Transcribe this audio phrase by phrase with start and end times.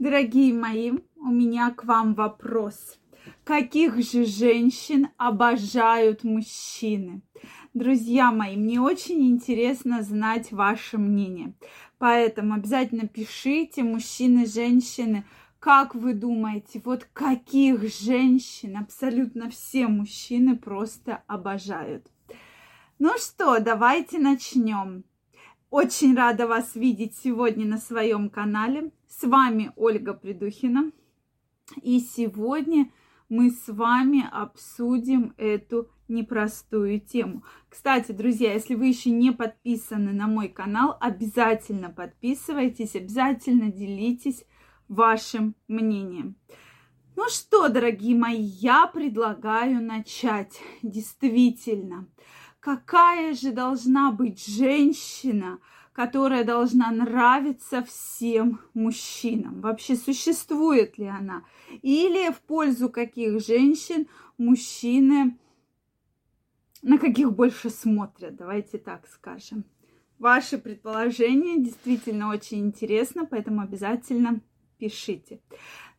[0.00, 2.98] Дорогие мои, у меня к вам вопрос.
[3.44, 7.22] Каких же женщин обожают мужчины?
[7.74, 11.54] Друзья мои, мне очень интересно знать ваше мнение.
[11.98, 15.24] Поэтому обязательно пишите, мужчины, женщины,
[15.60, 22.10] как вы думаете, вот каких женщин абсолютно все мужчины просто обожают?
[22.98, 25.04] Ну что, давайте начнем.
[25.76, 28.92] Очень рада вас видеть сегодня на своем канале.
[29.08, 30.92] С вами Ольга Придухина.
[31.82, 32.92] И сегодня
[33.28, 37.42] мы с вами обсудим эту непростую тему.
[37.68, 44.44] Кстати, друзья, если вы еще не подписаны на мой канал, обязательно подписывайтесь, обязательно делитесь
[44.86, 46.36] вашим мнением.
[47.16, 50.60] Ну что, дорогие мои, я предлагаю начать.
[50.82, 52.06] Действительно,
[52.64, 55.58] какая же должна быть женщина,
[55.92, 59.60] которая должна нравиться всем мужчинам?
[59.60, 61.44] Вообще существует ли она?
[61.82, 64.06] Или в пользу каких женщин
[64.38, 65.38] мужчины
[66.80, 68.34] на каких больше смотрят?
[68.34, 69.64] Давайте так скажем.
[70.18, 74.40] Ваши предположения действительно очень интересно, поэтому обязательно
[74.78, 75.40] пишите.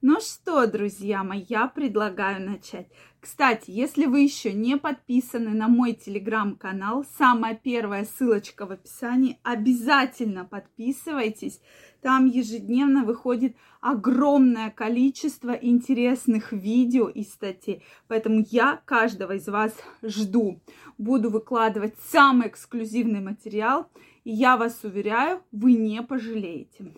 [0.07, 2.85] Ну что, друзья мои, я предлагаю начать.
[3.19, 10.45] Кстати, если вы еще не подписаны на мой телеграм-канал, самая первая ссылочка в описании, обязательно
[10.45, 11.59] подписывайтесь.
[12.03, 17.83] Там ежедневно выходит огромное количество интересных видео и статей.
[18.07, 20.61] Поэтому я каждого из вас жду.
[20.99, 23.89] Буду выкладывать самый эксклюзивный материал.
[24.23, 26.93] И я вас уверяю, вы не пожалеете.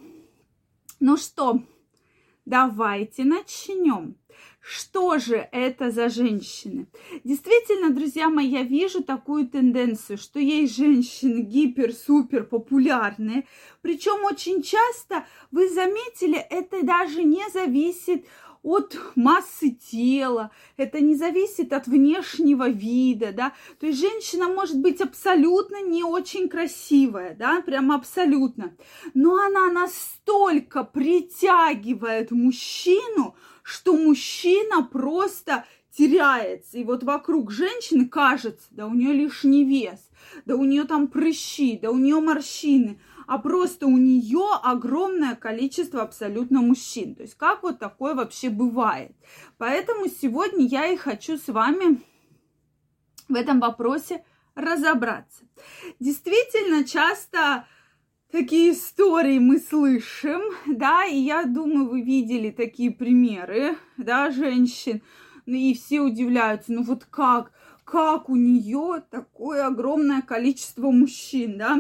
[1.00, 1.62] Ну что,
[2.48, 4.16] давайте начнем.
[4.60, 6.88] Что же это за женщины?
[7.24, 13.46] Действительно, друзья мои, я вижу такую тенденцию, что есть женщины гипер-супер популярные.
[13.82, 18.28] Причем очень часто, вы заметили, это даже не зависит от
[19.16, 25.82] массы тела, это не зависит от внешнего вида, да, то есть женщина может быть абсолютно
[25.82, 28.76] не очень красивая, да, прям абсолютно,
[29.14, 35.66] но она настолько притягивает мужчину, что мужчина просто
[35.98, 36.78] теряется.
[36.78, 40.10] И вот вокруг женщины кажется, да у нее лишний вес,
[40.46, 46.02] да у нее там прыщи, да у нее морщины, а просто у нее огромное количество
[46.02, 47.14] абсолютно мужчин.
[47.14, 49.12] То есть как вот такое вообще бывает.
[49.58, 52.02] Поэтому сегодня я и хочу с вами
[53.28, 54.24] в этом вопросе
[54.56, 55.44] разобраться.
[56.00, 57.68] Действительно, часто
[58.32, 65.02] такие истории мы слышим, да, и я думаю, вы видели такие примеры, да, женщин,
[65.46, 67.52] ну, и все удивляются, ну вот как,
[67.84, 71.80] как у нее такое огромное количество мужчин, да,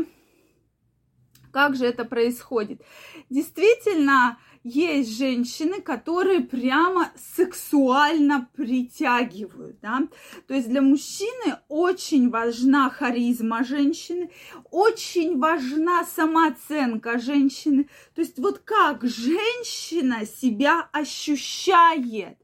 [1.57, 2.84] как же это происходит?
[3.31, 10.07] Действительно, есть женщины, которые прямо сексуально притягивают, да.
[10.47, 14.29] То есть для мужчины очень важна харизма женщины,
[14.69, 17.89] очень важна самооценка женщины.
[18.13, 22.38] То есть вот как женщина себя ощущает.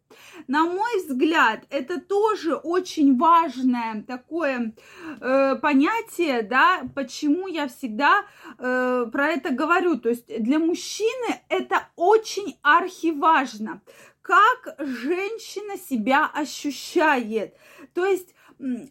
[0.48, 4.74] На мой взгляд, это тоже очень важное такое
[5.20, 8.26] э, понятие, да, почему я всегда
[8.58, 9.98] э, про это говорю.
[9.98, 13.82] То есть для мужчины это очень архиважно,
[14.22, 17.56] как женщина себя ощущает.
[17.94, 18.34] То есть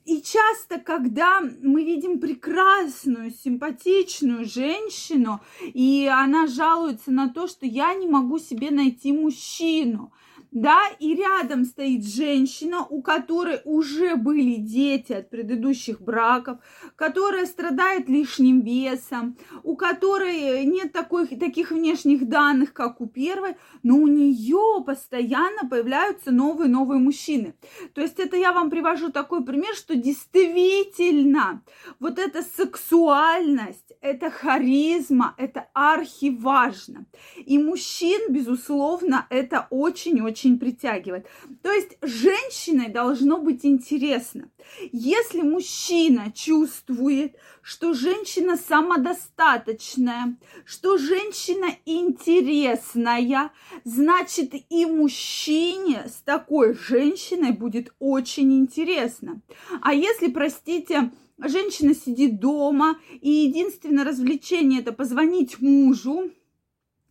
[0.04, 7.94] и часто, когда мы видим прекрасную, симпатичную женщину, и она жалуется на то, что я
[7.94, 10.12] не могу себе найти мужчину,
[10.52, 16.58] да, и рядом стоит женщина, у которой уже были дети от предыдущих браков,
[16.94, 23.96] которая страдает лишним весом, у которой нет такой, таких внешних данных, как у первой, но
[23.96, 27.54] у нее постоянно появляются новые-новые мужчины.
[27.94, 31.62] То есть это я вам привожу такой пример, что действительно
[31.98, 37.06] вот эта сексуальность, это харизма, это архиважно.
[37.38, 41.26] И мужчин, безусловно, это очень-очень очень притягивает.
[41.62, 44.50] То есть женщиной должно быть интересно.
[44.92, 53.52] Если мужчина чувствует, что женщина самодостаточная, что женщина интересная,
[53.84, 59.40] значит и мужчине с такой женщиной будет очень интересно.
[59.80, 66.30] А если, простите, женщина сидит дома, и единственное развлечение это позвонить мужу,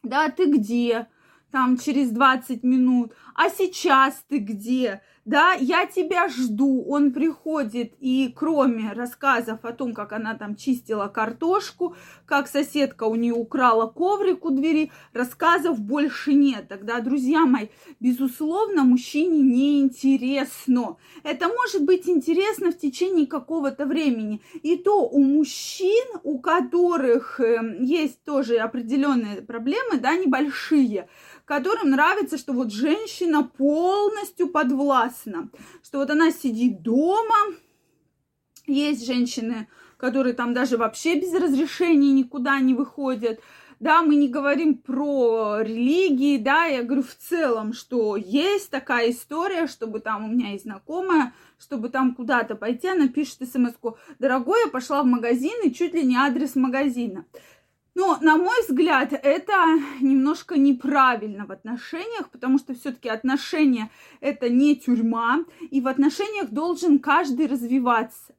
[0.03, 1.07] да, ты где?
[1.51, 5.01] Там через 20 минут, а сейчас ты где?
[5.25, 6.83] Да, я тебя жду.
[6.87, 11.95] Он приходит, и кроме рассказов о том, как она там чистила картошку,
[12.25, 16.67] как соседка у нее украла коврик у двери, рассказов больше нет.
[16.67, 17.67] Тогда, друзья мои,
[17.99, 20.97] безусловно, мужчине не интересно.
[21.23, 24.41] Это может быть интересно в течение какого-то времени.
[24.63, 31.07] И то у мужчин, у которых э, есть тоже определенные проблемы, да, небольшие,
[31.45, 35.10] которым нравится, что вот женщина полностью подвластна,
[35.83, 37.35] что вот она сидит дома,
[38.67, 39.67] есть женщины,
[39.97, 43.39] которые там даже вообще без разрешения никуда не выходят,
[43.81, 49.65] да, мы не говорим про религии, да, я говорю в целом, что есть такая история,
[49.65, 53.73] чтобы там у меня есть знакомая, чтобы там куда-то пойти, она пишет смс
[54.19, 57.25] дорогой, я пошла в магазин и чуть ли не адрес магазина.
[57.93, 59.53] Но, на мой взгляд, это
[59.99, 63.91] немножко неправильно в отношениях, потому что все-таки отношения
[64.21, 68.33] это не тюрьма, и в отношениях должен каждый развиваться.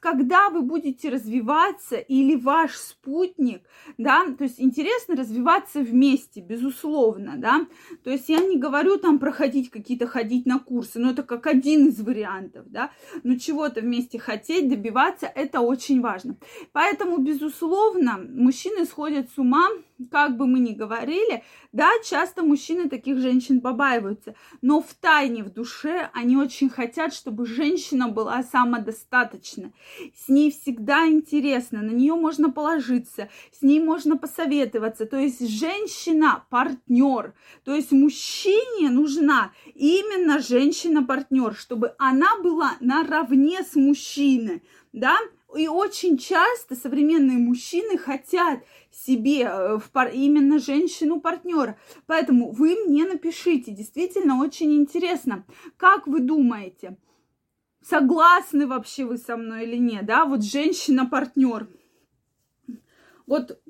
[0.00, 3.62] Когда вы будете развиваться или ваш спутник,
[3.98, 7.66] да, то есть интересно развиваться вместе, безусловно, да,
[8.04, 11.88] то есть я не говорю там проходить какие-то, ходить на курсы, но это как один
[11.88, 12.90] из вариантов, да,
[13.22, 16.36] но чего-то вместе хотеть, добиваться, это очень важно.
[16.72, 19.68] Поэтому, безусловно, мужчины сходят с ума,
[20.10, 25.52] как бы мы ни говорили, да, часто мужчины таких женщин побаиваются, но в тайне, в
[25.52, 29.72] душе они очень хотят, чтобы женщина была самодостаточна.
[30.14, 35.06] С ней всегда интересно, на нее можно положиться, с ней можно посоветоваться.
[35.06, 43.74] То есть женщина партнер, то есть мужчине нужна именно женщина-партнер, чтобы она была наравне с
[43.74, 44.62] мужчиной,
[44.92, 45.16] да,
[45.56, 48.60] и очень часто современные мужчины хотят
[48.90, 50.10] себе э, в пар...
[50.12, 51.78] именно женщину-партнера.
[52.06, 55.44] Поэтому вы мне напишите, действительно очень интересно,
[55.76, 56.96] как вы думаете,
[57.82, 61.68] согласны вообще вы со мной или нет, да, вот женщина-партнер.
[63.26, 63.60] Вот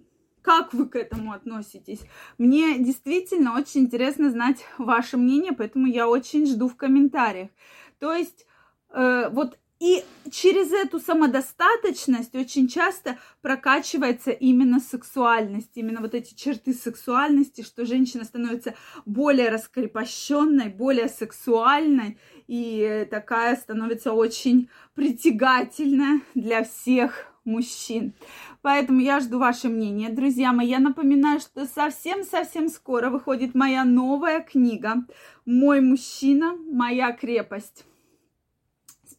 [0.43, 2.01] как вы к этому относитесь?
[2.39, 7.51] Мне действительно очень интересно знать ваше мнение, поэтому я очень жду в комментариях.
[7.99, 8.47] То есть
[8.91, 16.75] э, вот и через эту самодостаточность очень часто прокачивается именно сексуальность, именно вот эти черты
[16.75, 18.75] сексуальности, что женщина становится
[19.07, 28.13] более раскрепощенной, более сексуальной и такая становится очень притягательная для всех мужчин.
[28.61, 30.69] Поэтому я жду ваше мнение, друзья мои.
[30.69, 35.07] Я напоминаю, что совсем-совсем скоро выходит моя новая книга
[35.47, 37.87] «Мой мужчина, моя крепость»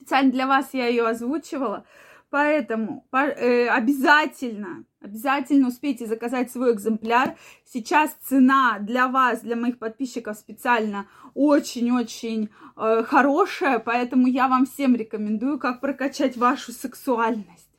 [0.01, 1.85] специально для вас я ее озвучивала.
[2.29, 7.35] Поэтому э, обязательно, обязательно успейте заказать свой экземпляр.
[7.65, 14.95] Сейчас цена для вас, для моих подписчиков специально очень-очень э, хорошая, поэтому я вам всем
[14.95, 17.70] рекомендую, как прокачать вашу сексуальность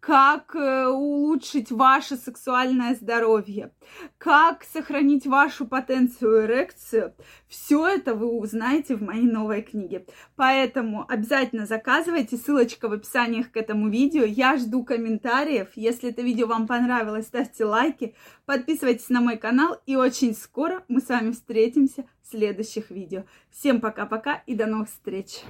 [0.00, 3.70] как э, улучшить ваше сексуальное здоровье,
[4.16, 7.14] как сохранить вашу потенцию эрекцию.
[7.48, 10.06] Все это вы узнаете в моей новой книге.
[10.36, 12.38] Поэтому обязательно заказывайте.
[12.38, 14.24] Ссылочка в описании к этому видео.
[14.24, 15.68] Я жду комментариев.
[15.74, 18.14] Если это видео вам понравилось, ставьте лайки,
[18.46, 19.76] подписывайтесь на мой канал.
[19.84, 23.24] И очень скоро мы с вами встретимся в следующих видео.
[23.50, 25.44] Всем пока-пока и до новых встреч!